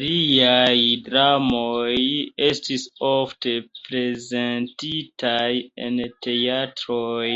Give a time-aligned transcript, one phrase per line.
[0.00, 1.94] Liaj dramoj
[2.48, 5.52] estis ofte prezentitaj
[5.88, 7.34] en teatroj.